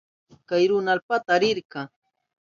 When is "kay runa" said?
0.47-0.91